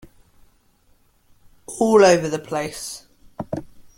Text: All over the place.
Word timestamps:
All 1.77 2.03
over 2.03 2.27
the 2.27 2.39
place. 2.39 3.05